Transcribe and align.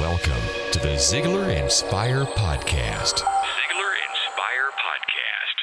welcome 0.00 0.32
to 0.72 0.78
the 0.78 0.94
Ziglar 0.96 1.62
Inspire 1.62 2.24
Podcast. 2.24 3.16
Ziglar 3.18 3.94
Inspire 4.08 4.70
Podcast. 4.80 5.56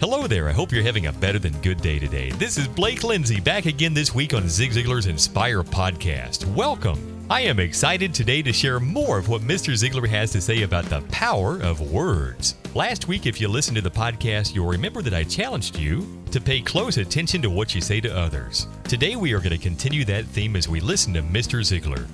Hello 0.00 0.26
there. 0.26 0.48
I 0.48 0.52
hope 0.52 0.72
you're 0.72 0.82
having 0.82 1.04
a 1.04 1.12
better 1.12 1.38
than 1.38 1.52
good 1.60 1.82
day 1.82 1.98
today. 1.98 2.30
This 2.30 2.56
is 2.56 2.66
Blake 2.66 3.04
Lindsay 3.04 3.38
back 3.38 3.66
again 3.66 3.92
this 3.92 4.14
week 4.14 4.32
on 4.32 4.48
Zig 4.48 4.70
Ziglar's 4.70 5.04
Inspire 5.08 5.62
Podcast. 5.62 6.46
Welcome. 6.54 7.26
I 7.28 7.42
am 7.42 7.60
excited 7.60 8.14
today 8.14 8.40
to 8.40 8.50
share 8.50 8.80
more 8.80 9.18
of 9.18 9.28
what 9.28 9.42
Mr. 9.42 9.74
Ziglar 9.74 10.08
has 10.08 10.32
to 10.32 10.40
say 10.40 10.62
about 10.62 10.86
the 10.86 11.02
power 11.10 11.60
of 11.60 11.92
words. 11.92 12.54
Last 12.74 13.08
week, 13.08 13.26
if 13.26 13.42
you 13.42 13.48
listened 13.48 13.76
to 13.76 13.82
the 13.82 13.90
podcast, 13.90 14.54
you'll 14.54 14.70
remember 14.70 15.02
that 15.02 15.12
I 15.12 15.24
challenged 15.24 15.78
you 15.78 16.18
to 16.30 16.40
pay 16.40 16.62
close 16.62 16.96
attention 16.96 17.42
to 17.42 17.50
what 17.50 17.74
you 17.74 17.82
say 17.82 18.00
to 18.00 18.16
others. 18.16 18.68
Today, 18.84 19.16
we 19.16 19.34
are 19.34 19.40
going 19.40 19.50
to 19.50 19.58
continue 19.58 20.06
that 20.06 20.24
theme 20.24 20.56
as 20.56 20.66
we 20.66 20.80
listen 20.80 21.12
to 21.12 21.20
Mr. 21.20 21.60
Ziglar. 21.60 22.08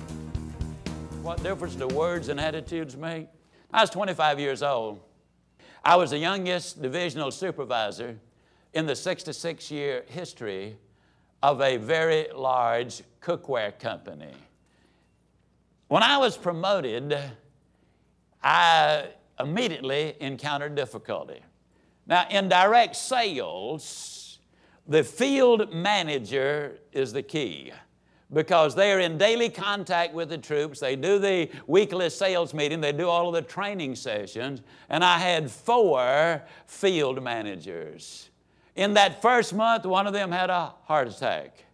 What 1.33 1.41
difference 1.41 1.73
do 1.73 1.87
words 1.87 2.29
and 2.29 2.39
attitudes 2.39 2.95
make? 2.95 3.27
I 3.73 3.81
was 3.81 3.89
25 3.89 4.39
years 4.39 4.61
old. 4.61 4.99
I 5.83 5.95
was 5.95 6.11
the 6.11 6.19
youngest 6.19 6.79
divisional 6.79 7.31
supervisor 7.31 8.19
in 8.71 8.85
the 8.85 8.95
66 8.95 9.71
year 9.71 10.03
history 10.05 10.77
of 11.41 11.59
a 11.59 11.77
very 11.77 12.27
large 12.35 13.01
cookware 13.19 13.77
company. 13.79 14.31
When 15.87 16.03
I 16.03 16.19
was 16.19 16.37
promoted, 16.37 17.17
I 18.43 19.07
immediately 19.39 20.13
encountered 20.19 20.75
difficulty. 20.75 21.41
Now, 22.05 22.27
in 22.29 22.47
direct 22.47 22.95
sales, 22.95 24.37
the 24.87 25.03
field 25.03 25.73
manager 25.73 26.77
is 26.91 27.11
the 27.11 27.23
key 27.23 27.71
because 28.33 28.75
they 28.75 28.91
are 28.91 28.99
in 28.99 29.17
daily 29.17 29.49
contact 29.49 30.13
with 30.13 30.29
the 30.29 30.37
troops. 30.37 30.79
They 30.79 30.95
do 30.95 31.19
the 31.19 31.49
weekly 31.67 32.09
sales 32.09 32.53
meeting, 32.53 32.81
they 32.81 32.91
do 32.91 33.07
all 33.07 33.27
of 33.27 33.33
the 33.33 33.41
training 33.41 33.95
sessions, 33.95 34.61
and 34.89 35.03
I 35.03 35.17
had 35.17 35.49
four 35.51 36.41
field 36.65 37.21
managers. 37.23 38.29
In 38.75 38.95
that 38.95 39.21
first 39.21 39.53
month, 39.53 39.85
one 39.85 40.07
of 40.07 40.13
them 40.13 40.31
had 40.31 40.49
a 40.49 40.73
heart 40.85 41.07
attack. 41.07 41.65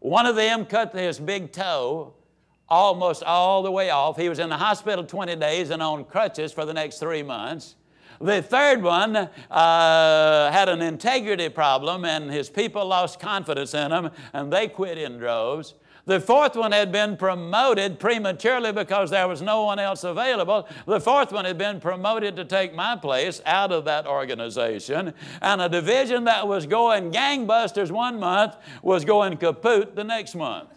One 0.00 0.26
of 0.26 0.36
them 0.36 0.64
cut 0.66 0.94
his 0.94 1.18
big 1.18 1.52
toe 1.52 2.14
almost 2.68 3.22
all 3.22 3.62
the 3.62 3.70
way 3.70 3.90
off. 3.90 4.16
He 4.16 4.28
was 4.28 4.38
in 4.38 4.48
the 4.48 4.56
hospital 4.56 5.04
20 5.04 5.36
days 5.36 5.70
and 5.70 5.82
on 5.82 6.04
crutches 6.04 6.52
for 6.52 6.64
the 6.64 6.74
next 6.74 6.98
three 6.98 7.22
months. 7.22 7.76
The 8.20 8.42
third 8.42 8.82
one 8.82 9.16
uh, 9.16 9.28
had 10.50 10.68
an 10.68 10.82
integrity 10.82 11.48
problem, 11.48 12.04
and 12.04 12.30
his 12.30 12.48
people 12.48 12.86
lost 12.86 13.20
confidence 13.20 13.74
in 13.74 13.90
him, 13.92 14.10
and 14.32 14.52
they 14.52 14.68
quit 14.68 14.98
in 14.98 15.18
droves. 15.18 15.74
The 16.06 16.20
fourth 16.20 16.54
one 16.54 16.72
had 16.72 16.92
been 16.92 17.16
promoted 17.16 17.98
prematurely 17.98 18.72
because 18.72 19.10
there 19.10 19.26
was 19.26 19.40
no 19.40 19.64
one 19.64 19.78
else 19.78 20.04
available. 20.04 20.68
The 20.86 21.00
fourth 21.00 21.32
one 21.32 21.46
had 21.46 21.56
been 21.56 21.80
promoted 21.80 22.36
to 22.36 22.44
take 22.44 22.74
my 22.74 22.94
place 22.94 23.40
out 23.46 23.72
of 23.72 23.86
that 23.86 24.06
organization. 24.06 25.14
And 25.40 25.62
a 25.62 25.68
division 25.68 26.24
that 26.24 26.46
was 26.46 26.66
going 26.66 27.10
gangbusters 27.10 27.90
one 27.90 28.20
month 28.20 28.56
was 28.82 29.06
going 29.06 29.38
kaput 29.38 29.96
the 29.96 30.04
next 30.04 30.34
month. 30.34 30.68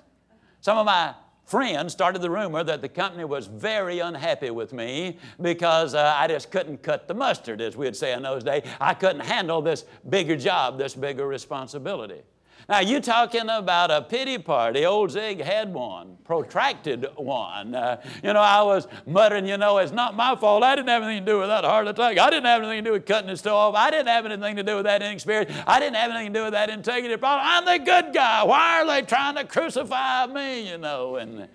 Some 0.62 0.78
of 0.78 0.86
my 0.86 1.14
friends 1.48 1.94
started 1.94 2.22
the 2.22 2.30
rumor 2.30 2.64
that 2.64 2.82
the 2.82 2.90
company 2.90 3.26
was 3.26 3.48
very 3.48 4.00
unhappy 4.00 4.52
with 4.52 4.74
me 4.74 5.18
because 5.42 5.96
uh, 5.96 6.14
I 6.16 6.28
just 6.28 6.52
couldn't 6.52 6.84
cut 6.84 7.08
the 7.08 7.14
mustard, 7.14 7.62
as 7.62 7.76
we'd 7.76 7.96
say 7.96 8.14
in 8.14 8.22
those 8.22 8.44
days. 8.44 8.64
I 8.80 8.94
couldn't 8.94 9.22
handle 9.22 9.62
this 9.62 9.86
bigger 10.10 10.36
job, 10.36 10.78
this 10.78 10.94
bigger 10.94 11.26
responsibility. 11.26 12.22
Now, 12.70 12.80
you 12.80 13.00
talking 13.00 13.50
about 13.50 13.92
a 13.92 14.02
pity 14.02 14.38
party. 14.38 14.86
Old 14.86 15.12
Zig 15.12 15.42
had 15.42 15.74
one, 15.74 16.18
protracted 16.26 17.08
one. 17.16 17.74
Uh, 17.74 18.02
you 18.22 18.34
know, 18.34 18.42
I 18.42 18.62
was 18.64 18.88
muttering, 19.06 19.48
you 19.48 19.58
know, 19.58 19.78
it's 19.78 19.94
not 19.94 20.16
my 20.16 20.36
fault. 20.36 20.64
I 20.64 20.76
didn't 20.76 20.90
have 20.90 21.04
anything 21.04 21.26
to 21.26 21.32
do 21.32 21.40
with 21.40 21.48
that 21.48 21.64
heart 21.64 21.88
attack. 21.88 22.18
I 22.18 22.30
didn't 22.30 22.46
have 22.46 22.62
anything 22.62 22.84
to 22.84 22.90
do 22.90 22.94
with 22.94 23.06
cutting 23.06 23.30
his 23.30 23.42
toe 23.42 23.56
off. 23.56 23.76
I 23.76 23.90
didn't 23.90 24.08
have 24.08 24.26
anything 24.26 24.58
to 24.58 24.64
do 24.64 24.76
with 24.76 24.86
that 24.86 25.02
inexperience. 25.02 25.52
I 25.66 25.80
didn't 25.80 25.96
have 25.96 26.12
anything 26.12 26.34
to 26.34 26.40
do 26.40 26.44
with 26.44 26.54
that 26.54 26.70
integrity 26.70 27.16
problem. 27.16 27.48
I'm 27.48 27.66
the 27.66 27.84
good 27.84 28.14
guy. 28.14 28.44
Why 28.44 28.82
are 28.82 28.88
they 28.88 29.02
trying 29.04 29.36
to 29.36 29.46
crucify 29.46 30.28
me, 30.28 30.70
you 30.70 30.78
know? 30.78 31.16
And 31.16 31.48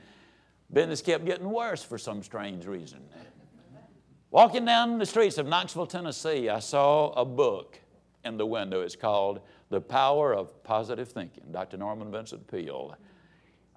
business 0.73 1.03
kept 1.03 1.27
getting 1.27 1.51
worse 1.51 1.83
for 1.83 1.99
some 1.99 2.23
strange 2.23 2.65
reason. 2.65 3.01
Walking 4.31 4.65
down 4.65 4.99
the 4.99 5.05
streets 5.05 5.37
of 5.37 5.47
Knoxville, 5.47 5.87
Tennessee, 5.87 6.49
I 6.49 6.61
saw 6.61 7.11
a 7.13 7.25
book 7.25 7.79
in 8.25 8.39
the 8.39 8.47
window. 8.47 8.81
It's 8.81 8.97
called 8.97 9.41
The 9.73 9.81
Power 9.81 10.35
of 10.35 10.63
Positive 10.63 11.09
Thinking, 11.09 11.45
Dr. 11.51 11.79
Norman 11.79 12.13
Vincent 12.13 12.47
Peale. 12.47 12.95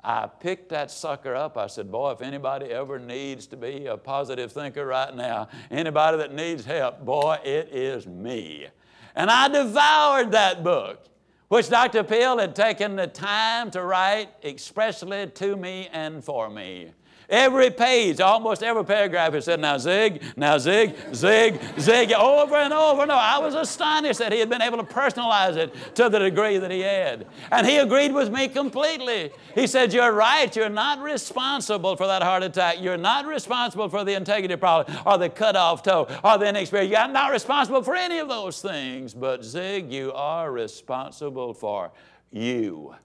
I 0.03 0.27
picked 0.27 0.67
that 0.69 0.91
sucker 0.91 1.33
up. 1.33 1.57
I 1.57 1.67
said, 1.67 1.89
Boy, 1.89 2.11
if 2.11 2.21
anybody 2.21 2.65
ever 2.65 2.99
needs 2.99 3.47
to 3.47 3.57
be 3.57 3.87
a 3.87 3.95
positive 3.95 4.51
thinker 4.51 4.85
right 4.85 5.15
now, 5.15 5.47
anybody 5.71 6.17
that 6.17 6.33
needs 6.33 6.65
help, 6.65 7.05
boy, 7.05 7.39
it 7.45 7.69
is 7.71 8.05
me. 8.05 8.67
And 9.15 9.31
I 9.31 9.47
devoured 9.47 10.33
that 10.33 10.65
book, 10.65 11.05
which 11.47 11.69
Dr. 11.69 12.03
Peale 12.03 12.39
had 12.39 12.57
taken 12.57 12.97
the 12.97 13.07
time 13.07 13.71
to 13.71 13.81
write 13.81 14.29
expressly 14.43 15.27
to 15.27 15.55
me 15.55 15.87
and 15.93 16.21
for 16.21 16.49
me. 16.49 16.91
Every 17.29 17.71
page, 17.71 18.19
almost 18.19 18.61
every 18.61 18.85
paragraph, 18.85 19.33
he 19.33 19.41
said, 19.41 19.59
Now 19.59 19.77
zig, 19.77 20.21
now 20.35 20.57
zig, 20.57 20.95
zig, 21.13 21.59
zig, 21.79 22.11
over 22.13 22.55
and 22.55 22.73
over 22.73 23.01
and 23.01 23.11
over. 23.11 23.19
I 23.19 23.39
was 23.39 23.55
astonished 23.55 24.19
that 24.19 24.31
he 24.31 24.39
had 24.39 24.49
been 24.49 24.61
able 24.61 24.77
to 24.77 24.83
personalize 24.83 25.55
it 25.55 25.73
to 25.95 26.09
the 26.09 26.19
degree 26.19 26.57
that 26.57 26.71
he 26.71 26.81
had. 26.81 27.25
And 27.51 27.65
he 27.65 27.77
agreed 27.77 28.13
with 28.13 28.31
me 28.31 28.47
completely. 28.47 29.31
He 29.55 29.67
said, 29.67 29.93
You're 29.93 30.13
right. 30.13 30.55
You're 30.55 30.69
not 30.69 31.01
responsible 31.01 31.95
for 31.95 32.07
that 32.07 32.21
heart 32.21 32.43
attack. 32.43 32.77
You're 32.79 32.97
not 32.97 33.25
responsible 33.25 33.89
for 33.89 34.03
the 34.03 34.13
integrity 34.13 34.55
problem 34.55 34.95
or 35.05 35.17
the 35.17 35.29
cut 35.29 35.55
off 35.55 35.81
toe 35.81 36.07
or 36.23 36.37
the 36.37 36.47
inexperience. 36.47 36.91
You're 36.91 37.07
not 37.07 37.31
responsible 37.31 37.81
for 37.81 37.95
any 37.95 38.19
of 38.19 38.29
those 38.29 38.61
things. 38.61 39.13
But 39.13 39.43
zig, 39.43 39.91
you 39.91 40.13
are 40.13 40.51
responsible 40.51 41.53
for 41.53 41.91
you 42.31 42.95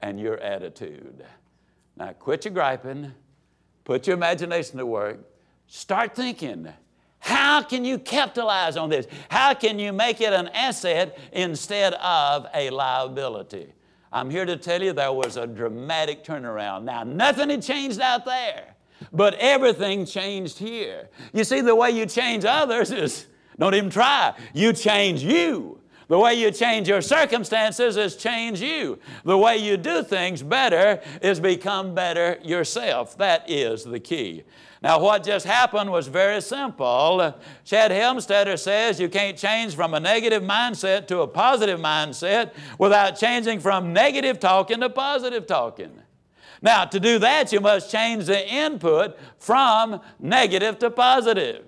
and 0.00 0.20
your 0.20 0.38
attitude. 0.38 1.24
Now 1.96 2.12
quit 2.12 2.44
your 2.44 2.54
griping. 2.54 3.12
Put 3.84 4.06
your 4.06 4.14
imagination 4.14 4.78
to 4.78 4.86
work. 4.86 5.20
Start 5.66 6.14
thinking. 6.14 6.68
How 7.18 7.62
can 7.62 7.84
you 7.84 7.98
capitalize 7.98 8.76
on 8.76 8.90
this? 8.90 9.06
How 9.28 9.54
can 9.54 9.78
you 9.78 9.92
make 9.92 10.20
it 10.20 10.32
an 10.32 10.48
asset 10.48 11.18
instead 11.32 11.94
of 11.94 12.46
a 12.54 12.70
liability? 12.70 13.72
I'm 14.12 14.28
here 14.28 14.44
to 14.44 14.56
tell 14.56 14.82
you 14.82 14.92
there 14.92 15.12
was 15.12 15.36
a 15.36 15.46
dramatic 15.46 16.24
turnaround. 16.24 16.82
Now, 16.82 17.04
nothing 17.04 17.48
had 17.48 17.62
changed 17.62 18.00
out 18.00 18.24
there, 18.24 18.74
but 19.12 19.34
everything 19.34 20.04
changed 20.04 20.58
here. 20.58 21.08
You 21.32 21.44
see, 21.44 21.60
the 21.60 21.74
way 21.74 21.92
you 21.92 22.06
change 22.06 22.44
others 22.44 22.90
is 22.90 23.26
don't 23.58 23.74
even 23.74 23.90
try. 23.90 24.34
You 24.52 24.72
change 24.72 25.22
you. 25.22 25.80
The 26.12 26.18
way 26.18 26.34
you 26.34 26.50
change 26.50 26.88
your 26.88 27.00
circumstances 27.00 27.96
is 27.96 28.16
change 28.16 28.60
you. 28.60 28.98
The 29.24 29.38
way 29.38 29.56
you 29.56 29.78
do 29.78 30.02
things 30.02 30.42
better 30.42 31.00
is 31.22 31.40
become 31.40 31.94
better 31.94 32.38
yourself. 32.42 33.16
That 33.16 33.48
is 33.48 33.82
the 33.82 33.98
key. 33.98 34.42
Now, 34.82 35.00
what 35.00 35.24
just 35.24 35.46
happened 35.46 35.90
was 35.90 36.08
very 36.08 36.42
simple. 36.42 37.34
Shad 37.64 37.90
Helmstetter 37.92 38.58
says 38.58 39.00
you 39.00 39.08
can't 39.08 39.38
change 39.38 39.74
from 39.74 39.94
a 39.94 40.00
negative 40.00 40.42
mindset 40.42 41.06
to 41.06 41.20
a 41.20 41.26
positive 41.26 41.80
mindset 41.80 42.52
without 42.78 43.12
changing 43.12 43.60
from 43.60 43.94
negative 43.94 44.38
talking 44.38 44.80
to 44.80 44.90
positive 44.90 45.46
talking. 45.46 45.98
Now, 46.60 46.84
to 46.84 47.00
do 47.00 47.20
that, 47.20 47.54
you 47.54 47.60
must 47.60 47.90
change 47.90 48.26
the 48.26 48.46
input 48.46 49.18
from 49.38 49.98
negative 50.20 50.78
to 50.80 50.90
positive. 50.90 51.64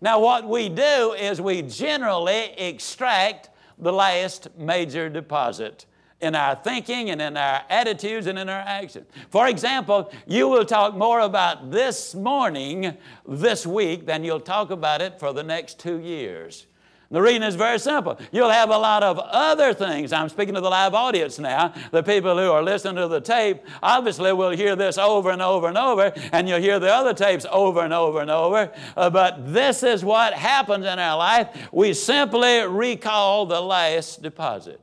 Now, 0.00 0.20
what 0.20 0.48
we 0.48 0.68
do 0.68 1.16
is 1.18 1.40
we 1.40 1.62
generally 1.62 2.52
extract 2.56 3.50
the 3.78 3.92
last 3.92 4.48
major 4.56 5.08
deposit 5.08 5.86
in 6.20 6.34
our 6.34 6.56
thinking 6.56 7.10
and 7.10 7.22
in 7.22 7.36
our 7.36 7.62
attitudes 7.70 8.26
and 8.26 8.38
in 8.38 8.48
our 8.48 8.60
actions. 8.60 9.06
For 9.30 9.46
example, 9.48 10.10
you 10.26 10.48
will 10.48 10.64
talk 10.64 10.96
more 10.96 11.20
about 11.20 11.70
this 11.70 12.14
morning, 12.14 12.96
this 13.26 13.66
week, 13.66 14.06
than 14.06 14.24
you'll 14.24 14.40
talk 14.40 14.70
about 14.70 15.00
it 15.00 15.20
for 15.20 15.32
the 15.32 15.44
next 15.44 15.78
two 15.78 16.00
years. 16.00 16.66
The 17.10 17.22
reason 17.22 17.42
is 17.42 17.54
very 17.54 17.78
simple. 17.78 18.18
You'll 18.32 18.50
have 18.50 18.68
a 18.68 18.76
lot 18.76 19.02
of 19.02 19.18
other 19.18 19.72
things. 19.72 20.12
I'm 20.12 20.28
speaking 20.28 20.54
to 20.54 20.60
the 20.60 20.68
live 20.68 20.92
audience 20.92 21.38
now. 21.38 21.72
The 21.90 22.02
people 22.02 22.36
who 22.36 22.50
are 22.50 22.62
listening 22.62 22.96
to 22.96 23.08
the 23.08 23.20
tape 23.20 23.62
obviously 23.82 24.30
will 24.34 24.50
hear 24.50 24.76
this 24.76 24.98
over 24.98 25.30
and 25.30 25.40
over 25.40 25.68
and 25.68 25.78
over, 25.78 26.12
and 26.32 26.46
you'll 26.46 26.60
hear 26.60 26.78
the 26.78 26.92
other 26.92 27.14
tapes 27.14 27.46
over 27.50 27.80
and 27.80 27.94
over 27.94 28.20
and 28.20 28.30
over. 28.30 28.70
Uh, 28.94 29.08
but 29.08 29.54
this 29.54 29.82
is 29.82 30.04
what 30.04 30.34
happens 30.34 30.84
in 30.84 30.98
our 30.98 31.16
life. 31.16 31.68
We 31.72 31.94
simply 31.94 32.60
recall 32.66 33.46
the 33.46 33.60
last 33.60 34.20
deposit. 34.20 34.78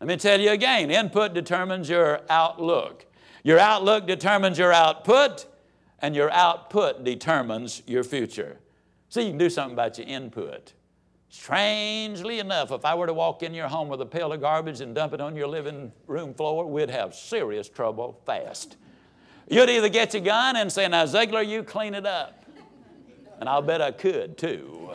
Let 0.00 0.08
me 0.08 0.16
tell 0.16 0.40
you 0.40 0.50
again 0.50 0.90
input 0.90 1.34
determines 1.34 1.90
your 1.90 2.22
outlook. 2.30 3.04
Your 3.42 3.58
outlook 3.58 4.06
determines 4.06 4.56
your 4.56 4.72
output, 4.72 5.44
and 6.00 6.16
your 6.16 6.30
output 6.30 7.04
determines 7.04 7.82
your 7.86 8.02
future. 8.02 8.60
See, 9.10 9.24
you 9.24 9.28
can 9.28 9.38
do 9.38 9.50
something 9.50 9.74
about 9.74 9.98
your 9.98 10.06
input. 10.06 10.72
Strangely 11.38 12.40
enough, 12.40 12.72
if 12.72 12.84
I 12.84 12.94
were 12.94 13.06
to 13.06 13.12
walk 13.12 13.42
in 13.42 13.52
your 13.52 13.68
home 13.68 13.88
with 13.88 14.00
a 14.00 14.06
pail 14.06 14.32
of 14.32 14.40
garbage 14.40 14.80
and 14.80 14.94
dump 14.94 15.12
it 15.12 15.20
on 15.20 15.36
your 15.36 15.46
living 15.46 15.92
room 16.06 16.32
floor, 16.32 16.66
we'd 16.66 16.90
have 16.90 17.14
serious 17.14 17.68
trouble 17.68 18.18
fast. 18.24 18.76
You'd 19.46 19.68
either 19.68 19.90
get 19.90 20.14
your 20.14 20.22
gun 20.22 20.56
and 20.56 20.72
say, 20.72 20.88
Now, 20.88 21.04
Ziglar, 21.04 21.46
you 21.46 21.62
clean 21.62 21.94
it 21.94 22.06
up. 22.06 22.44
And 23.38 23.50
I'll 23.50 23.62
bet 23.62 23.82
I 23.82 23.92
could 23.92 24.38
too. 24.38 24.90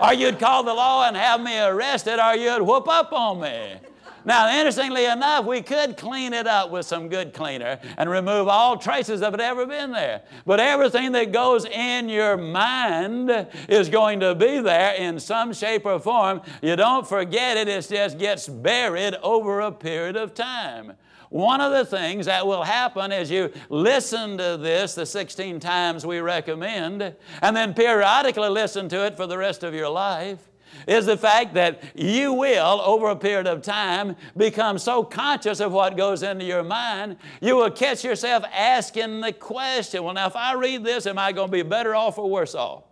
or 0.00 0.14
you'd 0.14 0.40
call 0.40 0.64
the 0.64 0.72
law 0.72 1.06
and 1.06 1.16
have 1.16 1.40
me 1.42 1.60
arrested, 1.60 2.18
or 2.18 2.34
you'd 2.34 2.62
whoop 2.62 2.88
up 2.88 3.12
on 3.12 3.40
me. 3.42 3.74
Now, 4.24 4.58
interestingly 4.58 5.04
enough, 5.04 5.44
we 5.44 5.60
could 5.60 5.96
clean 5.96 6.32
it 6.32 6.46
up 6.46 6.70
with 6.70 6.86
some 6.86 7.08
good 7.08 7.34
cleaner 7.34 7.78
and 7.98 8.08
remove 8.08 8.48
all 8.48 8.78
traces 8.78 9.22
of 9.22 9.34
it 9.34 9.40
ever 9.40 9.66
been 9.66 9.92
there. 9.92 10.22
But 10.46 10.60
everything 10.60 11.12
that 11.12 11.30
goes 11.30 11.66
in 11.66 12.08
your 12.08 12.36
mind 12.36 13.48
is 13.68 13.90
going 13.90 14.20
to 14.20 14.34
be 14.34 14.60
there 14.60 14.94
in 14.94 15.20
some 15.20 15.52
shape 15.52 15.84
or 15.84 15.98
form. 15.98 16.40
You 16.62 16.76
don't 16.76 17.06
forget 17.06 17.58
it, 17.58 17.68
it 17.68 17.86
just 17.88 18.18
gets 18.18 18.48
buried 18.48 19.14
over 19.22 19.60
a 19.60 19.72
period 19.72 20.16
of 20.16 20.32
time. 20.32 20.94
One 21.28 21.60
of 21.60 21.72
the 21.72 21.84
things 21.84 22.26
that 22.26 22.46
will 22.46 22.62
happen 22.62 23.10
as 23.10 23.30
you 23.30 23.52
listen 23.68 24.38
to 24.38 24.56
this 24.56 24.94
the 24.94 25.04
16 25.04 25.58
times 25.58 26.06
we 26.06 26.20
recommend, 26.20 27.14
and 27.42 27.56
then 27.56 27.74
periodically 27.74 28.48
listen 28.48 28.88
to 28.90 29.04
it 29.04 29.16
for 29.16 29.26
the 29.26 29.36
rest 29.36 29.64
of 29.64 29.74
your 29.74 29.88
life, 29.88 30.38
is 30.86 31.06
the 31.06 31.16
fact 31.16 31.54
that 31.54 31.82
you 31.94 32.32
will, 32.32 32.80
over 32.80 33.08
a 33.08 33.16
period 33.16 33.46
of 33.46 33.62
time, 33.62 34.16
become 34.36 34.78
so 34.78 35.02
conscious 35.02 35.60
of 35.60 35.72
what 35.72 35.96
goes 35.96 36.22
into 36.22 36.44
your 36.44 36.62
mind, 36.62 37.16
you 37.40 37.56
will 37.56 37.70
catch 37.70 38.04
yourself 38.04 38.44
asking 38.52 39.20
the 39.20 39.32
question 39.32 40.04
well, 40.04 40.14
now, 40.14 40.26
if 40.26 40.36
I 40.36 40.54
read 40.54 40.84
this, 40.84 41.06
am 41.06 41.18
I 41.18 41.32
going 41.32 41.48
to 41.48 41.52
be 41.52 41.62
better 41.62 41.94
off 41.94 42.18
or 42.18 42.28
worse 42.28 42.54
off? 42.54 42.84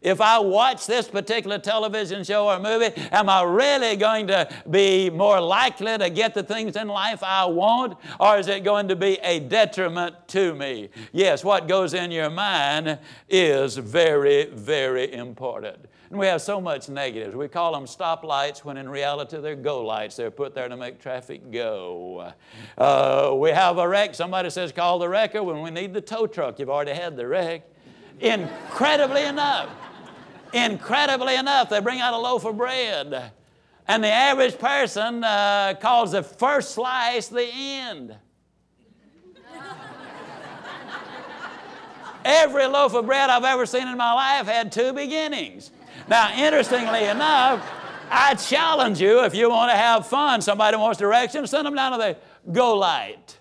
If 0.00 0.20
I 0.20 0.38
watch 0.38 0.86
this 0.86 1.08
particular 1.08 1.58
television 1.58 2.22
show 2.22 2.48
or 2.48 2.60
movie, 2.60 2.92
am 3.10 3.28
I 3.28 3.42
really 3.42 3.96
going 3.96 4.28
to 4.28 4.48
be 4.70 5.10
more 5.10 5.40
likely 5.40 5.98
to 5.98 6.08
get 6.10 6.34
the 6.34 6.42
things 6.42 6.76
in 6.76 6.88
life 6.88 7.22
I 7.22 7.46
want, 7.46 7.98
or 8.20 8.38
is 8.38 8.46
it 8.46 8.62
going 8.62 8.88
to 8.88 8.96
be 8.96 9.18
a 9.22 9.40
detriment 9.40 10.28
to 10.28 10.54
me? 10.54 10.90
Yes, 11.12 11.42
what 11.42 11.66
goes 11.66 11.94
in 11.94 12.10
your 12.10 12.30
mind 12.30 12.98
is 13.28 13.76
very, 13.76 14.46
very 14.46 15.12
important. 15.12 15.86
And 16.10 16.18
we 16.18 16.26
have 16.26 16.40
so 16.40 16.58
much 16.58 16.88
negatives. 16.88 17.36
We 17.36 17.48
call 17.48 17.72
them 17.72 17.84
stoplights 17.84 18.64
when 18.64 18.78
in 18.78 18.88
reality 18.88 19.38
they're 19.40 19.54
go 19.54 19.84
lights. 19.84 20.16
They're 20.16 20.30
put 20.30 20.54
there 20.54 20.68
to 20.68 20.76
make 20.76 21.00
traffic 21.00 21.50
go. 21.50 22.32
Uh, 22.78 23.34
we 23.36 23.50
have 23.50 23.76
a 23.76 23.86
wreck. 23.86 24.14
Somebody 24.14 24.48
says 24.48 24.72
call 24.72 24.98
the 24.98 25.08
wrecker 25.08 25.42
when 25.42 25.60
we 25.60 25.70
need 25.70 25.92
the 25.92 26.00
tow 26.00 26.26
truck. 26.26 26.58
You've 26.58 26.70
already 26.70 26.94
had 26.94 27.16
the 27.16 27.26
wreck. 27.26 27.62
Incredibly 28.20 29.24
enough, 29.24 29.68
incredibly 30.52 31.36
enough, 31.36 31.68
they 31.68 31.80
bring 31.80 32.00
out 32.00 32.14
a 32.14 32.18
loaf 32.18 32.44
of 32.44 32.56
bread. 32.56 33.32
And 33.86 34.02
the 34.02 34.08
average 34.08 34.58
person 34.58 35.22
uh, 35.22 35.74
calls 35.80 36.12
the 36.12 36.22
first 36.22 36.72
slice 36.72 37.28
the 37.28 37.48
end. 37.52 38.16
Every 42.28 42.66
loaf 42.66 42.92
of 42.92 43.06
bread 43.06 43.30
I've 43.30 43.44
ever 43.44 43.64
seen 43.64 43.88
in 43.88 43.96
my 43.96 44.12
life 44.12 44.46
had 44.46 44.70
two 44.70 44.92
beginnings. 44.92 45.70
Now, 46.08 46.30
interestingly 46.36 47.04
enough, 47.04 47.66
I 48.10 48.34
challenge 48.34 49.00
you 49.00 49.24
if 49.24 49.34
you 49.34 49.48
want 49.48 49.70
to 49.70 49.76
have 49.76 50.06
fun, 50.06 50.42
somebody 50.42 50.76
wants 50.76 50.98
directions, 50.98 51.48
send 51.48 51.66
them 51.66 51.74
down 51.74 51.92
to 51.92 51.98
the 51.98 52.52
Go 52.52 52.76
Light. 52.76 53.38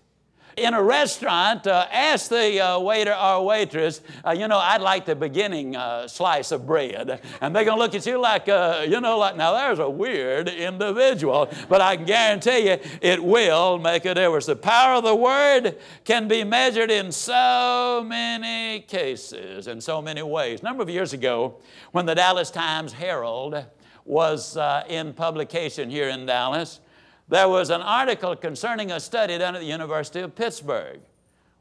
In 0.58 0.74
a 0.74 0.82
restaurant, 0.82 1.68
uh, 1.68 1.86
ask 1.92 2.30
the 2.32 2.60
uh, 2.60 2.80
waiter 2.80 3.14
or 3.14 3.46
waitress, 3.46 4.02
uh, 4.26 4.32
you 4.32 4.48
know, 4.48 4.58
I'd 4.58 4.82
like 4.82 5.06
the 5.06 5.16
beginning 5.16 5.76
uh, 5.76 6.08
slice 6.08 6.52
of 6.52 6.66
bread. 6.66 7.22
And 7.42 7.56
they're 7.56 7.64
going 7.64 7.78
to 7.78 7.84
look 7.84 7.94
at 7.94 8.08
you 8.08 8.20
like, 8.20 8.50
uh, 8.50 8.84
you 8.90 9.00
know, 9.00 9.20
like, 9.20 9.38
now 9.38 9.54
there's 9.54 9.78
a 9.78 9.88
weird 9.88 10.50
individual. 10.50 11.48
But 11.70 11.82
I 11.82 11.96
can 11.96 12.06
guarantee 12.06 12.72
you 12.72 12.80
it 13.04 13.24
will 13.24 13.78
make 13.78 14.06
a 14.06 14.16
difference. 14.16 14.48
The 14.48 14.56
power 14.56 14.96
of 14.96 15.04
the 15.04 15.16
Word 15.16 15.78
can 16.06 16.28
be 16.28 16.44
measured 16.44 16.90
in 16.90 17.12
so 17.12 18.04
many 18.04 18.80
cases, 18.80 19.68
in 19.68 19.80
so 19.80 20.02
many 20.02 20.24
ways. 20.24 20.62
A 20.62 20.64
number 20.64 20.82
of 20.82 20.90
years 20.90 21.14
ago, 21.14 21.58
when 21.92 22.08
the 22.08 22.16
Dallas 22.16 22.50
Times 22.50 22.94
Herald 22.94 23.64
was 24.06 24.58
in 24.90 25.14
publication 25.14 25.92
here 25.92 26.10
in 26.10 26.26
Dallas, 26.26 26.80
there 27.30 27.50
was 27.50 27.70
an 27.70 27.82
article 27.82 28.36
concerning 28.36 28.92
a 28.92 29.00
study 29.00 29.38
done 29.38 29.56
at 29.56 29.62
the 29.62 29.68
University 29.68 30.22
of 30.22 30.36
Pittsburgh. 30.36 31.00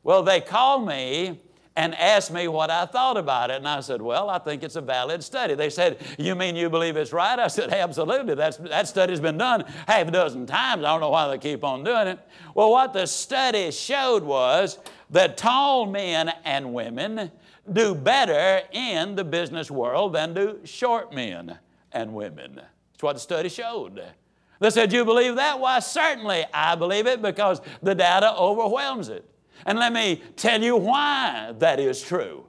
Well, 0.03 0.23
they 0.23 0.41
called 0.41 0.87
me 0.87 1.41
and 1.77 1.95
asked 1.97 2.33
me 2.33 2.49
what 2.49 2.71
I 2.71 2.87
thought 2.87 3.19
about 3.19 3.51
it. 3.51 3.57
And 3.57 3.69
I 3.69 3.81
said, 3.81 4.01
Well, 4.01 4.31
I 4.31 4.39
think 4.39 4.63
it's 4.63 4.77
a 4.77 4.81
valid 4.81 5.23
study. 5.23 5.55
They 5.55 5.69
said, 5.69 5.99
You 6.19 6.35
mean 6.35 6.57
you 6.57 6.71
believe 6.71 6.97
it's 6.97 7.13
right? 7.13 7.39
I 7.39 7.49
said, 7.49 7.71
Absolutely. 7.71 8.35
That's, 8.35 8.57
that 8.57 8.89
study's 8.89 9.21
been 9.21 9.37
done 9.37 9.65
half 9.87 10.09
a 10.09 10.11
dozen 10.11 10.47
times. 10.47 10.85
I 10.85 10.89
don't 10.89 11.01
know 11.01 11.11
why 11.11 11.29
they 11.29 11.39
keep 11.39 11.63
on 11.63 11.85
doing 11.85 12.07
it. 12.09 12.19
Well, 12.55 12.71
what 12.71 12.95
the 12.95 13.07
study 13.07 13.71
showed 13.71 14.23
was 14.23 14.79
that 15.11 15.37
tall 15.37 15.87
men 15.87 16.33
and 16.45 16.73
women 16.73 17.31
do 17.71 17.95
better 17.95 18.63
in 18.73 19.15
the 19.15 19.25
business 19.25 19.71
world 19.71 20.15
than 20.15 20.33
do 20.33 20.61
short 20.65 21.13
men 21.13 21.59
and 21.93 22.15
women. 22.15 22.55
That's 22.55 23.03
what 23.03 23.15
the 23.15 23.21
study 23.21 23.49
showed. 23.49 24.03
They 24.61 24.71
said, 24.71 24.93
You 24.93 25.05
believe 25.05 25.37
that? 25.37 25.61
Why, 25.61 25.79
certainly 25.81 26.45
I 26.53 26.75
believe 26.75 27.07
it 27.07 27.23
because 27.23 27.61
the 27.83 27.95
data 27.95 28.35
overwhelms 28.37 29.09
it. 29.09 29.25
And 29.65 29.79
let 29.79 29.93
me 29.93 30.23
tell 30.37 30.63
you 30.63 30.77
why 30.77 31.55
that 31.59 31.81
is 31.81 32.03
true. 32.03 32.45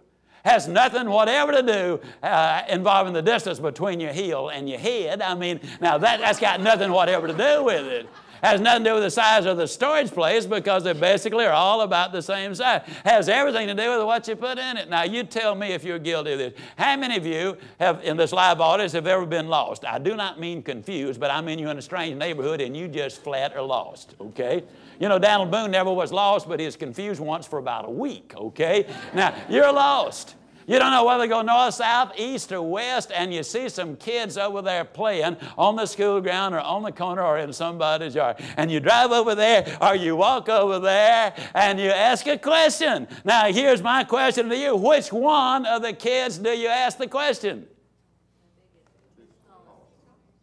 Has 0.45 0.67
nothing 0.67 1.09
whatever 1.09 1.51
to 1.51 1.61
do 1.61 1.99
uh, 2.23 2.61
involving 2.69 3.13
the 3.13 3.21
distance 3.21 3.59
between 3.59 3.99
your 3.99 4.13
heel 4.13 4.49
and 4.49 4.69
your 4.69 4.79
head. 4.79 5.21
I 5.21 5.35
mean, 5.35 5.59
now 5.81 5.97
that, 5.97 6.21
that's 6.21 6.39
got 6.39 6.61
nothing 6.61 6.91
whatever 6.91 7.27
to 7.27 7.33
do 7.33 7.63
with 7.65 7.85
it. 7.85 8.07
Has 8.41 8.61
nothing 8.61 8.83
to 8.83 8.89
do 8.89 8.93
with 8.95 9.03
the 9.03 9.11
size 9.11 9.45
of 9.45 9.57
the 9.57 9.67
storage 9.67 10.11
place 10.11 10.45
because 10.45 10.83
they 10.83 10.93
basically 10.93 11.45
are 11.45 11.53
all 11.53 11.81
about 11.81 12.11
the 12.11 12.21
same 12.21 12.53
size. 12.55 12.81
Has 13.03 13.29
everything 13.29 13.67
to 13.67 13.73
do 13.73 13.97
with 13.97 14.05
what 14.05 14.27
you 14.27 14.35
put 14.35 14.57
in 14.57 14.77
it. 14.77 14.89
Now, 14.89 15.03
you 15.03 15.23
tell 15.23 15.55
me 15.55 15.73
if 15.73 15.83
you're 15.83 15.99
guilty 15.99 16.33
of 16.33 16.39
this. 16.39 16.53
How 16.77 16.95
many 16.97 17.17
of 17.17 17.25
you 17.25 17.57
have, 17.79 18.03
in 18.03 18.17
this 18.17 18.31
live 18.31 18.61
audience, 18.61 18.93
have 18.93 19.07
ever 19.07 19.25
been 19.25 19.47
lost? 19.47 19.85
I 19.85 19.99
do 19.99 20.15
not 20.15 20.39
mean 20.39 20.61
confused, 20.61 21.19
but 21.19 21.31
I 21.31 21.41
mean 21.41 21.59
you're 21.59 21.71
in 21.71 21.77
a 21.77 21.81
strange 21.81 22.15
neighborhood 22.17 22.61
and 22.61 22.75
you 22.75 22.87
just 22.87 23.23
flat 23.23 23.55
are 23.55 23.61
lost, 23.61 24.15
okay? 24.19 24.63
You 24.99 25.09
know, 25.09 25.19
Daniel 25.19 25.47
Boone 25.47 25.71
never 25.71 25.91
was 25.91 26.11
lost, 26.11 26.47
but 26.47 26.59
he 26.59 26.65
was 26.65 26.75
confused 26.75 27.19
once 27.19 27.45
for 27.45 27.59
about 27.59 27.85
a 27.85 27.91
week, 27.91 28.33
okay? 28.35 28.87
Now, 29.13 29.35
you're 29.49 29.71
lost. 29.71 30.35
You 30.67 30.79
don't 30.79 30.91
know 30.91 31.05
whether 31.05 31.23
to 31.23 31.29
go 31.29 31.41
north, 31.41 31.75
south, 31.75 32.11
east, 32.19 32.51
or 32.51 32.61
west, 32.61 33.09
and 33.15 33.33
you 33.33 33.41
see 33.41 33.69
some 33.69 33.95
kids 33.95 34.37
over 34.37 34.61
there 34.61 34.83
playing 34.83 35.37
on 35.57 35.77
the 35.77 35.85
school 35.85 36.19
ground 36.19 36.55
or 36.55 36.59
on 36.59 36.83
the 36.83 36.91
corner 36.91 37.23
or 37.23 37.37
in 37.37 37.53
somebody's 37.53 38.13
yard. 38.13 38.35
And 38.57 38.69
you 38.69 38.81
drive 38.81 39.11
over 39.11 39.33
there 39.33 39.77
or 39.81 39.95
you 39.95 40.17
walk 40.17 40.49
over 40.49 40.79
there 40.79 41.33
and 41.55 41.79
you 41.79 41.89
ask 41.89 42.27
a 42.27 42.37
question. 42.37 43.07
Now, 43.23 43.45
here's 43.45 43.81
my 43.81 44.03
question 44.03 44.49
to 44.49 44.57
you 44.57 44.75
Which 44.75 45.13
one 45.13 45.65
of 45.65 45.81
the 45.81 45.93
kids 45.93 46.37
do 46.37 46.49
you 46.49 46.67
ask 46.67 46.97
the 46.97 47.07
question? 47.07 47.65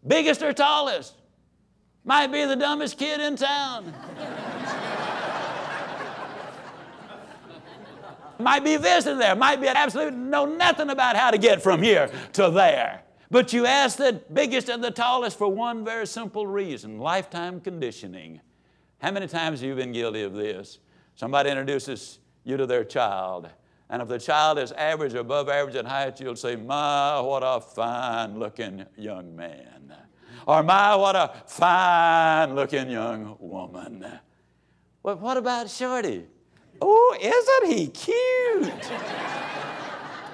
Biggest 0.07 0.43
or 0.43 0.55
tallest? 0.55 1.13
Might 2.03 2.33
be 2.33 2.47
the 2.47 2.57
dumbest 2.57 2.97
kid 2.97 3.21
in 3.21 3.37
town. 3.37 3.93
Might 8.39 8.65
be 8.65 8.77
visiting 8.77 9.19
there, 9.19 9.35
might 9.35 9.61
be 9.61 9.69
an 9.69 9.77
absolute 9.77 10.15
know 10.15 10.45
nothing 10.45 10.91
about 10.91 11.17
how 11.17 11.31
to 11.31 11.39
get 11.39 11.63
from 11.63 11.83
here 11.83 12.11
to 12.35 12.51
there. 12.51 13.03
But 13.31 13.53
you 13.53 13.67
ask 13.67 13.97
the 13.97 14.23
biggest 14.33 14.69
and 14.69 14.83
the 14.83 14.91
tallest 14.91 15.39
for 15.39 15.49
one 15.49 15.85
very 15.85 16.07
simple 16.07 16.47
reason 16.47 16.99
lifetime 16.99 17.61
conditioning. 17.61 18.41
How 18.99 19.11
many 19.11 19.27
times 19.27 19.61
have 19.61 19.69
you 19.69 19.75
been 19.75 19.93
guilty 19.93 20.23
of 20.23 20.35
this? 20.35 20.79
Somebody 21.17 21.51
introduces 21.51 22.21
you 22.45 22.57
to 22.57 22.67
their 22.67 22.85
child, 22.85 23.49
and 23.91 24.03
if 24.03 24.09
the 24.09 24.19
child 24.19 24.59
is 24.59 24.73
average 24.73 25.15
or 25.15 25.19
above 25.19 25.49
average 25.49 25.77
in 25.77 25.85
height, 25.85 26.21
you'll 26.21 26.37
say, 26.37 26.57
My, 26.57 27.21
what 27.21 27.43
a 27.45 27.61
fine 27.61 28.39
looking 28.39 28.85
young 28.97 29.35
man. 29.37 29.95
Or, 30.47 30.63
My, 30.63 30.95
what 30.97 31.17
a 31.17 31.33
fine 31.47 32.55
looking 32.55 32.91
young 32.91 33.37
woman. 33.39 34.07
Well, 35.03 35.17
what 35.17 35.37
about 35.37 35.69
Shorty? 35.69 36.27
Oh, 36.81 37.17
isn't 37.21 37.73
he 37.73 37.87
cute? 37.89 38.91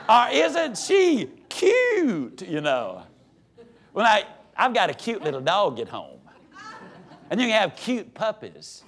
or 0.09 0.29
isn't 0.33 0.79
she 0.79 1.31
cute? 1.49 2.43
You 2.43 2.61
know. 2.61 3.03
When 3.93 4.07
I, 4.07 4.25
I've 4.57 4.75
got 4.75 4.91
a 4.91 4.95
cute 4.95 5.23
little 5.23 5.41
dog 5.41 5.81
at 5.81 5.89
home. 5.89 6.21
And 7.31 7.41
you 7.41 7.47
can 7.47 7.61
have 7.61 7.77
cute 7.77 8.13
puppies. 8.13 8.83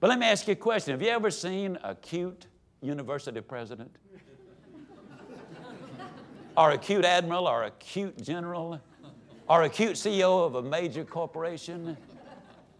But 0.00 0.10
let 0.10 0.18
me 0.18 0.26
ask 0.26 0.46
you 0.46 0.52
a 0.52 0.56
question 0.56 0.92
Have 0.92 1.02
you 1.02 1.08
ever 1.08 1.30
seen 1.30 1.78
a 1.82 1.94
cute 1.94 2.46
university 2.80 3.40
president? 3.40 3.90
or 6.56 6.72
a 6.72 6.78
cute 6.78 7.04
admiral, 7.04 7.46
or 7.46 7.64
a 7.64 7.70
cute 7.70 8.20
general, 8.20 8.80
or 9.48 9.62
a 9.62 9.68
cute 9.68 9.94
CEO 9.94 10.44
of 10.44 10.56
a 10.56 10.62
major 10.62 11.04
corporation? 11.04 11.96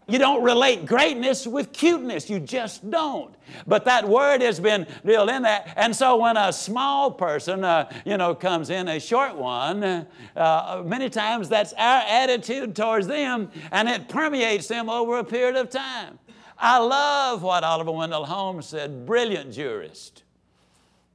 You 0.09 0.19
don't 0.19 0.43
relate 0.43 0.85
greatness 0.85 1.45
with 1.45 1.71
cuteness. 1.71 2.29
You 2.29 2.39
just 2.39 2.89
don't. 2.89 3.33
But 3.67 3.85
that 3.85 4.07
word 4.07 4.41
has 4.41 4.59
been 4.59 4.87
drilled 5.03 5.29
in 5.29 5.43
there. 5.43 5.63
And 5.75 5.95
so 5.95 6.17
when 6.17 6.37
a 6.37 6.51
small 6.51 7.11
person, 7.11 7.63
uh, 7.63 7.91
you 8.05 8.17
know, 8.17 8.35
comes 8.35 8.69
in, 8.69 8.87
a 8.87 8.99
short 8.99 9.35
one, 9.35 10.07
uh, 10.35 10.83
many 10.85 11.09
times 11.09 11.49
that's 11.49 11.73
our 11.73 12.01
attitude 12.07 12.75
towards 12.75 13.07
them, 13.07 13.51
and 13.71 13.87
it 13.87 14.09
permeates 14.09 14.67
them 14.67 14.89
over 14.89 15.19
a 15.19 15.23
period 15.23 15.55
of 15.55 15.69
time. 15.69 16.19
I 16.57 16.77
love 16.79 17.41
what 17.41 17.63
Oliver 17.63 17.91
Wendell 17.91 18.25
Holmes 18.25 18.65
said 18.65 19.05
brilliant 19.05 19.53
jurist, 19.53 20.23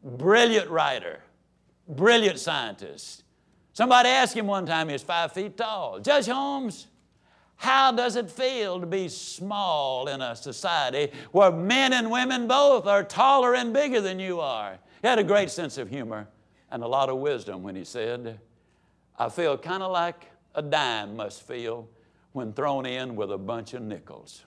brilliant 0.03 0.71
writer, 0.71 1.21
brilliant 1.87 2.39
scientist. 2.39 3.25
Somebody 3.75 4.09
asked 4.09 4.35
him 4.35 4.47
one 4.47 4.67
time, 4.67 4.89
he 4.89 4.93
was 4.93 5.03
five 5.03 5.33
feet 5.33 5.57
tall, 5.57 5.99
Judge 5.99 6.27
Holmes, 6.27 6.87
how 7.57 7.93
does 7.93 8.17
it 8.17 8.31
feel 8.31 8.81
to 8.81 8.87
be 8.87 9.09
small 9.09 10.09
in 10.09 10.21
a 10.21 10.37
society 10.37 11.13
where 11.33 11.51
men 11.51 11.93
and 11.93 12.11
women 12.11 12.47
both 12.47 12.87
are 12.87 13.05
taller 13.05 13.55
and 13.55 13.73
bigger 13.73 14.01
than 14.01 14.19
you 14.19 14.41
are? 14.41 14.79
He 15.03 15.09
had 15.09 15.19
a 15.19 15.25
great 15.25 15.51
sense 15.51 15.79
of 15.79 15.89
humor 15.89 16.29
and 16.71 16.83
a 16.83 16.89
lot 16.89 17.09
of 17.09 17.19
wisdom 17.19 17.63
when 17.63 17.77
he 17.77 17.85
said, 17.85 18.41
I 19.19 19.29
feel 19.29 19.57
kind 19.57 19.83
of 19.83 19.93
like 19.93 20.31
a 20.55 20.63
dime 20.63 21.17
must 21.17 21.47
feel 21.47 21.89
when 22.33 22.53
thrown 22.53 22.87
in 22.87 23.15
with 23.17 23.31
a 23.31 23.39
bunch 23.39 23.75
of 23.75 23.83
nickels. 23.83 24.45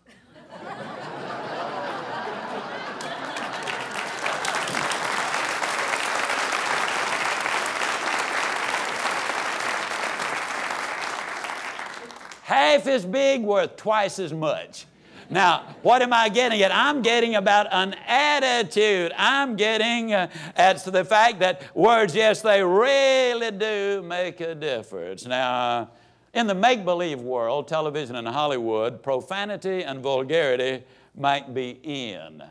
Half 12.48 12.88
as 12.88 13.06
big, 13.06 13.44
worth 13.44 13.76
twice 13.76 14.20
as 14.20 14.32
much. 14.32 14.86
Now, 15.30 15.76
what 15.82 16.02
am 16.02 16.14
I 16.14 16.30
getting 16.30 16.62
at? 16.62 16.72
I'm 16.74 17.02
getting 17.02 17.36
about 17.36 17.68
an 17.74 17.94
attitude. 18.08 19.12
I'm 19.18 19.58
getting 19.58 20.14
uh, 20.14 20.30
at 20.56 20.82
the 20.86 21.04
fact 21.04 21.40
that 21.40 21.76
words, 21.76 22.16
yes, 22.16 22.42
they 22.42 22.64
really 22.64 23.52
do 23.52 24.02
make 24.02 24.40
a 24.40 24.56
difference. 24.56 25.26
Now, 25.26 25.92
in 26.34 26.48
the 26.48 26.56
make 26.56 26.86
believe 26.86 27.20
world, 27.20 27.68
television 27.68 28.16
and 28.16 28.26
Hollywood, 28.26 29.04
profanity 29.04 29.84
and 29.84 30.00
vulgarity 30.00 30.86
might 31.18 31.54
be 31.54 31.82
in, 31.84 32.42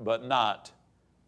but 0.00 0.24
not 0.24 0.72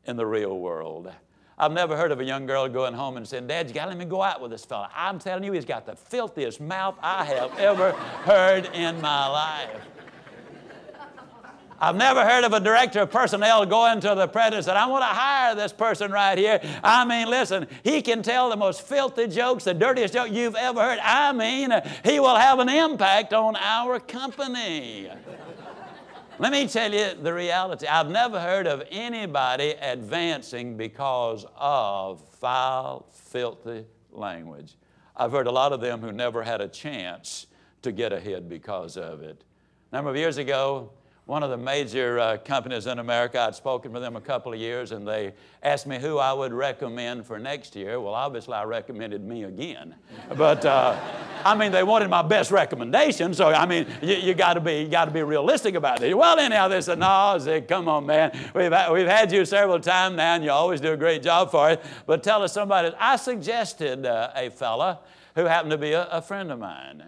in 0.05 0.17
the 0.17 0.27
real 0.27 0.59
world. 0.59 1.13
I've 1.61 1.73
never 1.73 1.95
heard 1.95 2.11
of 2.11 2.21
a 2.21 2.25
young 2.25 2.47
girl 2.47 2.67
going 2.71 2.95
home 2.95 3.19
and 3.19 3.29
saying, 3.29 3.47
Dad, 3.47 3.69
you 3.69 3.75
got 3.75 3.85
to 3.85 3.91
let 3.91 3.99
me 3.99 4.07
go 4.07 4.23
out 4.23 4.41
with 4.41 4.51
this 4.51 4.65
fella. 4.65 4.89
I'm 4.97 5.19
telling 5.19 5.45
you, 5.45 5.53
he's 5.53 5.67
got 5.67 5.85
the 5.85 5.95
filthiest 5.95 6.59
mouth 6.59 6.97
I 7.03 7.23
have 7.27 7.59
ever 7.59 7.93
heard 7.93 8.71
in 8.73 8.99
my 9.03 9.29
life. 9.29 9.87
I've 11.79 11.97
never 11.97 12.25
heard 12.25 12.45
of 12.45 12.55
a 12.55 12.61
director 12.61 13.01
of 13.01 13.11
personnel 13.11 13.67
going 13.67 14.01
to 14.01 14.15
the 14.15 14.27
president 14.27 14.69
and 14.69 14.79
I 14.79 14.87
want 14.87 15.03
to 15.03 15.07
hire 15.07 15.55
this 15.55 15.73
person 15.73 16.11
right 16.11 16.39
here. 16.39 16.61
I 16.83 17.05
mean, 17.05 17.29
listen, 17.29 17.67
he 17.83 18.01
can 18.01 18.23
tell 18.23 18.49
the 18.49 18.57
most 18.57 18.83
filthy 18.83 19.27
jokes, 19.27 19.65
the 19.65 19.75
dirtiest 19.75 20.15
joke 20.15 20.31
you've 20.31 20.57
ever 20.57 20.81
heard. 20.81 20.99
I 21.03 21.33
mean, 21.33 21.73
he 22.05 22.21
will 22.21 22.37
have 22.37 22.59
an 22.59 22.71
impact 22.71 23.35
on 23.35 23.57
our 23.57 24.01
company. 24.01 25.11
Let 26.41 26.53
me 26.53 26.67
tell 26.69 26.91
you 26.91 27.13
the 27.23 27.35
reality. 27.35 27.87
I've 27.87 28.09
never 28.09 28.41
heard 28.41 28.67
of 28.67 28.83
anybody 28.91 29.75
advancing 29.79 30.75
because 30.79 31.45
of 31.55 32.27
foul, 32.37 33.07
filthy 33.13 33.85
language. 34.11 34.79
I've 35.15 35.33
heard 35.33 35.49
a 35.49 35.51
lot 35.51 35.75
of 35.75 35.83
them 35.83 36.01
who 36.01 36.13
never 36.13 36.43
had 36.43 36.63
a 36.63 36.69
chance 36.69 37.47
to 37.83 37.93
get 37.93 38.15
ahead 38.15 38.49
because 38.49 38.97
of 38.97 39.21
it. 39.21 39.45
A 39.93 39.97
number 39.97 40.11
of 40.11 40.17
years 40.17 40.39
ago, 40.39 40.93
one 41.31 41.45
of 41.45 41.51
the 41.51 41.57
major 41.57 42.19
uh, 42.19 42.37
companies 42.39 42.89
in 42.89 42.99
America. 42.99 43.39
I'd 43.39 43.55
spoken 43.55 43.93
with 43.93 44.03
them 44.03 44.17
a 44.17 44.21
couple 44.21 44.53
of 44.53 44.59
years, 44.59 44.91
and 44.91 45.07
they 45.07 45.33
asked 45.63 45.87
me 45.87 45.97
who 45.97 46.19
I 46.19 46.33
would 46.33 46.53
recommend 46.53 47.25
for 47.25 47.39
next 47.39 47.77
year. 47.77 48.01
Well, 48.01 48.15
obviously, 48.15 48.55
I 48.55 48.65
recommended 48.65 49.23
me 49.23 49.45
again. 49.45 49.95
But 50.37 50.65
uh, 50.65 50.99
I 51.45 51.55
mean, 51.55 51.71
they 51.71 51.85
wanted 51.85 52.11
my 52.11 52.23
best 52.23 52.51
recommendation, 52.51 53.33
so 53.33 53.47
I 53.47 53.65
mean, 53.65 53.87
you, 54.03 54.17
you 54.17 54.35
got 54.35 54.55
to 54.55 54.61
be 54.61 54.81
you 54.81 54.89
got 54.89 55.05
to 55.05 55.13
be 55.13 55.23
realistic 55.23 55.77
about 55.77 56.03
it. 56.03 56.19
Well, 56.19 56.37
anyhow, 56.41 56.67
they 56.67 56.81
said, 56.81 56.99
"No, 56.99 57.07
I 57.07 57.39
said, 57.39 57.69
come 57.69 57.87
on, 57.87 58.07
man. 58.07 58.33
We've 58.53 58.75
we've 58.91 59.07
had 59.07 59.31
you 59.31 59.45
several 59.45 59.79
times 59.79 60.17
now, 60.17 60.35
and 60.35 60.43
you 60.43 60.51
always 60.51 60.81
do 60.81 60.93
a 60.93 60.97
great 60.97 61.23
job 61.23 61.53
for 61.53 61.71
it. 61.71 61.81
But 62.07 62.25
tell 62.25 62.43
us 62.43 62.53
somebody." 62.53 62.93
I 62.99 63.15
suggested 63.15 64.05
uh, 64.05 64.33
a 64.35 64.51
fella 64.51 64.99
who 65.37 65.45
happened 65.45 65.71
to 65.71 65.79
be 65.79 65.93
a, 65.93 66.09
a 66.09 66.23
friend 66.23 66.51
of 66.51 66.59
mine. 66.59 67.05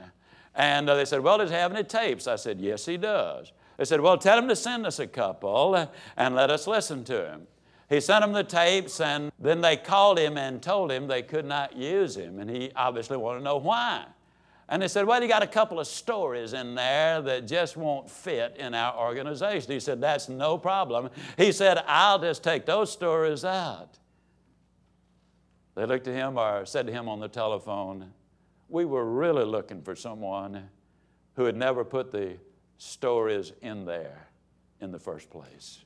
And 0.55 0.89
uh, 0.89 0.95
they 0.95 1.07
said, 1.07 1.21
Well, 1.23 1.39
does 1.39 1.49
he 1.49 1.57
have 1.57 1.73
any 1.73 1.83
tapes? 1.83 2.27
I 2.27 2.37
said, 2.37 2.61
Yes, 2.61 2.85
he 2.85 2.99
does. 2.99 3.53
They 3.77 3.85
said, 3.85 4.01
Well, 4.01 4.19
tell 4.19 4.39
him 4.39 4.49
to 4.49 4.57
send 4.57 4.87
us 4.87 4.99
a 4.99 5.07
couple 5.07 5.75
uh, 5.75 5.87
and 6.17 6.35
let 6.35 6.51
us 6.51 6.67
listen 6.67 7.05
to 7.05 7.31
him. 7.31 7.47
He 7.89 8.01
sent 8.01 8.23
them 8.23 8.33
the 8.33 8.45
tapes, 8.45 9.01
and 9.01 9.31
then 9.39 9.61
they 9.61 9.77
called 9.77 10.19
him 10.19 10.39
and 10.39 10.63
told 10.63 10.91
him 10.91 11.07
they 11.07 11.23
could 11.23 11.45
not 11.45 11.77
use 11.77 12.17
him. 12.17 12.39
And 12.39 12.49
he 12.49 12.71
obviously 12.75 13.19
wanted 13.19 13.41
to 13.41 13.45
know 13.45 13.59
why. 13.59 14.07
And 14.69 14.81
they 14.81 14.89
said, 14.89 15.07
Well, 15.07 15.21
you 15.21 15.29
got 15.29 15.43
a 15.43 15.47
couple 15.47 15.79
of 15.79 15.87
stories 15.87 16.55
in 16.55 16.75
there 16.75 17.21
that 17.21 17.47
just 17.47 17.77
won't 17.77 18.09
fit 18.09 18.57
in 18.59 18.75
our 18.75 18.97
organization. 18.97 19.71
He 19.71 19.81
said, 19.81 20.01
That's 20.01 20.31
no 20.31 20.57
problem. 20.57 21.11
He 21.37 21.53
said, 21.53 21.85
I'll 21.87 22.19
just 22.19 22.43
take 22.43 22.65
those 22.65 22.91
stories 22.91 23.45
out. 23.45 23.99
They 25.75 25.85
looked 25.85 26.09
at 26.09 26.15
him 26.15 26.39
or 26.39 26.65
said 26.65 26.87
to 26.87 26.93
him 26.93 27.09
on 27.09 27.21
the 27.21 27.29
telephone, 27.29 28.13
We 28.69 28.87
were 28.87 29.05
really 29.05 29.45
looking 29.45 29.83
for 29.83 29.95
someone 29.95 30.71
who 31.35 31.45
had 31.45 31.57
never 31.57 31.85
put 31.85 32.11
the 32.11 32.37
stories 32.83 33.53
in 33.63 33.85
there 33.85 34.27
in 34.81 34.91
the 34.91 34.99
first 34.99 35.31
place. 35.31 35.81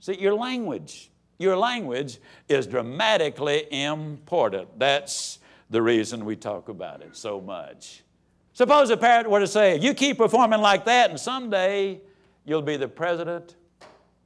See, 0.00 0.18
your 0.20 0.34
language, 0.34 1.10
your 1.38 1.56
language 1.56 2.18
is 2.48 2.66
dramatically 2.66 3.66
important. 3.72 4.78
That's 4.78 5.40
the 5.70 5.82
reason 5.82 6.24
we 6.24 6.36
talk 6.36 6.68
about 6.68 7.02
it 7.02 7.16
so 7.16 7.40
much. 7.40 8.02
Suppose 8.52 8.90
a 8.90 8.96
parent 8.96 9.28
were 9.28 9.40
to 9.40 9.46
say, 9.46 9.78
You 9.78 9.94
keep 9.94 10.18
performing 10.18 10.60
like 10.60 10.84
that, 10.84 11.10
and 11.10 11.18
someday 11.18 12.00
you'll 12.44 12.62
be 12.62 12.76
the 12.76 12.88
president 12.88 13.56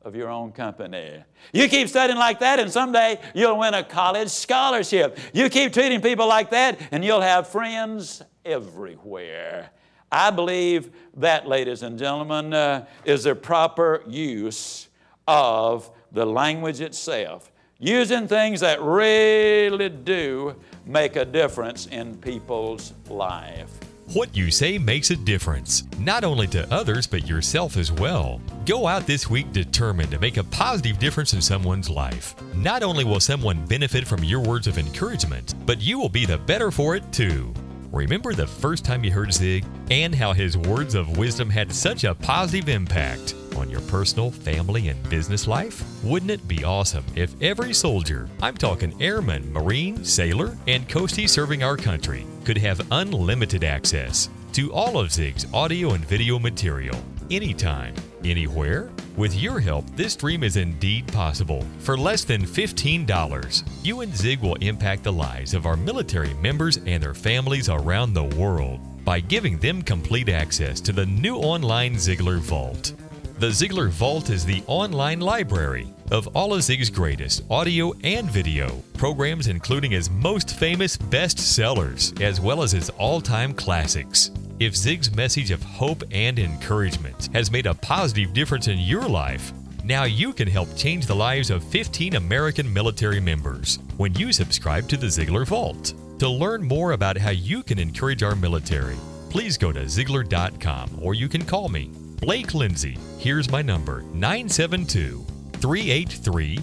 of 0.03 0.15
your 0.15 0.29
own 0.29 0.53
company. 0.53 1.23
You 1.53 1.69
keep 1.69 1.89
studying 1.89 2.19
like 2.19 2.41
that, 2.41 2.61
and 2.61 2.71
someday 2.71 3.21
you'll 3.35 3.59
win 3.59 3.75
a 3.75 3.83
college 3.83 4.29
scholarship. 4.29 5.19
You 5.33 5.49
keep 5.49 5.73
treating 5.73 6.01
people 6.01 6.29
like 6.29 6.51
that, 6.51 6.79
and 6.91 7.05
you'll 7.05 7.21
have 7.21 7.49
friends 7.49 8.23
everywhere. 8.45 9.71
I 10.11 10.31
believe 10.31 10.91
that, 11.17 11.49
ladies 11.49 11.83
and 11.83 11.99
gentlemen, 11.99 12.55
uh, 12.55 12.87
is 13.05 13.25
the 13.25 13.35
proper 13.35 14.03
use 14.07 14.89
of 15.27 15.91
the 16.13 16.25
language 16.25 16.81
itself. 16.81 17.51
Using 17.79 18.27
things 18.27 18.61
that 18.61 18.81
really 18.81 19.89
do 19.89 20.57
make 20.87 21.17
a 21.17 21.25
difference 21.25 21.87
in 21.87 22.17
people's 22.19 22.95
life. 23.09 23.71
What 24.15 24.37
you 24.37 24.53
say 24.53 24.79
makes 24.79 25.11
a 25.11 25.17
difference, 25.17 25.83
not 25.99 26.23
only 26.23 26.47
to 26.49 26.73
others, 26.73 27.09
but 27.09 27.27
yourself 27.27 27.77
as 27.77 27.91
well. 27.91 28.41
Go 28.65 28.87
out 28.87 29.05
this 29.05 29.29
week 29.29 29.53
determined 29.53 30.13
to 30.13 30.21
make 30.21 30.37
a 30.37 30.45
positive 30.45 31.01
difference 31.01 31.33
in 31.33 31.43
someone's 31.43 31.91
life. 31.91 32.37
Not 32.55 32.85
only 32.85 33.05
will 33.05 33.19
someone 33.19 33.67
benefit 33.67 34.07
from 34.07 34.23
your 34.23 34.41
words 34.41 34.69
of 34.69 34.79
encouragement, 34.79 35.55
but 35.67 35.81
you 35.83 35.99
will 35.99 36.09
be 36.09 36.25
the 36.25 36.39
better 36.39 36.71
for 36.71 36.95
it 36.95 37.13
too. 37.13 37.53
Remember 37.97 38.35
the 38.35 38.47
first 38.47 38.85
time 38.85 39.05
you 39.05 39.11
heard 39.11 39.33
Zig 39.33 39.65
and 39.91 40.15
how 40.15 40.35
his 40.35 40.59
words 40.59 40.95
of 40.95 41.17
wisdom 41.17 41.49
had 41.49 41.73
such 41.73 42.05
a 42.05 42.15
positive 42.15 42.69
impact 42.69 43.35
on 43.57 43.71
your 43.71 43.81
personal, 43.81 44.31
family, 44.31 44.89
and 44.89 45.09
business 45.09 45.47
life? 45.47 45.83
Wouldn't 46.05 46.31
it 46.31 46.47
be 46.47 46.63
awesome 46.63 47.07
if 47.15 47.35
every 47.41 47.73
soldier, 47.73 48.29
I'm 48.43 48.55
talking 48.55 48.95
airman, 49.01 49.51
marine, 49.51 50.05
sailor, 50.05 50.59
and 50.67 50.87
coastie 50.87 51.27
serving 51.27 51.63
our 51.63 51.79
country, 51.79 52.27
could 52.45 52.59
have 52.59 52.87
unlimited 52.93 53.65
access 53.65 54.29
to 54.53 54.71
all 54.75 54.99
of 54.99 55.11
Zig's 55.11 55.47
audio 55.55 55.93
and 55.93 56.05
video 56.05 56.39
material 56.39 56.99
anytime, 57.31 57.95
anywhere? 58.31 58.91
With 59.17 59.35
your 59.35 59.61
help, 59.61 59.85
this 59.97 60.17
dream 60.17 60.43
is 60.43 60.57
indeed 60.57 61.07
possible. 61.09 61.65
For 61.79 61.97
less 61.97 62.25
than 62.25 62.43
$15, 62.43 63.85
you 63.85 64.01
and 64.01 64.15
Zig 64.15 64.41
will 64.41 64.57
impact 64.57 65.05
the 65.05 65.13
lives 65.13 65.55
of 65.55 65.67
our 65.67 65.77
military 65.77 66.35
members 66.35 66.79
and 66.87 67.03
their 67.03 67.15
families 67.15 67.69
around 67.69 68.13
the 68.13 68.25
world 68.25 68.81
by 69.05 69.21
giving 69.21 69.59
them 69.59 69.83
complete 69.83 70.29
access 70.29 70.81
to 70.81 70.93
the 70.93 71.07
new 71.07 71.37
online 71.37 71.95
Ziglar 71.95 72.39
Vault. 72.39 72.93
The 73.39 73.49
Ziglar 73.49 73.91
Vault 73.91 74.31
is 74.31 74.45
the 74.45 74.63
online 74.67 75.21
library 75.21 75.93
of 76.11 76.27
all 76.37 76.55
of 76.55 76.63
Zig's 76.63 76.89
greatest 76.91 77.43
audio 77.51 77.93
and 78.03 78.31
video 78.31 78.83
programs, 78.95 79.47
including 79.47 79.91
his 79.91 80.09
most 80.09 80.59
famous 80.59 80.97
best 80.97 81.39
sellers, 81.39 82.15
as 82.21 82.41
well 82.41 82.63
as 82.63 82.73
his 82.73 82.91
all 82.91 83.21
time 83.21 83.53
classics. 83.53 84.31
If 84.59 84.75
Zig's 84.75 85.15
message 85.15 85.51
of 85.51 85.63
hope 85.63 86.03
and 86.11 86.39
encouragement 86.39 87.29
has 87.35 87.51
made 87.51 87.67
a 87.67 87.75
positive 87.75 88.33
difference 88.33 88.69
in 88.69 88.79
your 88.79 89.07
life, 89.07 89.53
now 89.85 90.05
you 90.05 90.33
can 90.33 90.49
help 90.49 90.75
change 90.75 91.05
the 91.05 91.15
lives 91.15 91.51
of 91.51 91.63
15 91.63 92.17
American 92.17 92.73
military 92.73 93.21
members 93.21 93.79
when 93.99 94.15
you 94.15 94.33
subscribe 94.33 94.89
to 94.89 94.97
the 94.97 95.09
Ziglar 95.09 95.47
Vault. 95.47 95.93
To 96.21 96.29
learn 96.31 96.65
more 96.65 96.93
about 96.93 97.19
how 97.19 97.33
you 97.33 97.63
can 97.63 97.79
encourage 97.79 98.23
our 98.23 98.35
military, 98.35 98.97
please 99.29 99.59
go 99.59 99.73
to 99.73 99.81
Ziglar.com 99.81 101.01
or 101.03 101.13
you 101.13 101.29
can 101.29 101.45
call 101.45 101.69
me, 101.69 101.91
Blake 102.23 102.55
Lindsay. 102.55 102.97
Here's 103.19 103.51
my 103.51 103.61
number 103.61 104.01
972 104.15 105.23
383 105.61 106.57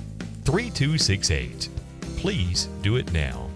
3268. 0.46 1.70
Please 2.18 2.70
do 2.82 2.96
it 2.96 3.14
now. 3.14 3.53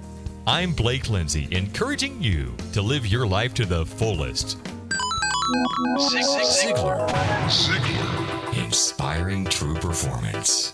I'm 0.49 0.71
Blake 0.71 1.09
Lindsay, 1.09 1.45
encouraging 1.51 2.23
you 2.23 2.55
to 2.71 2.81
live 2.81 3.05
your 3.05 3.27
life 3.27 3.53
to 3.55 3.65
the 3.65 3.85
fullest. 3.85 4.57
Ziglar. 5.97 7.09
Ziglar. 7.49 8.63
inspiring 8.63 9.43
true 9.43 9.75
performance. 9.75 10.71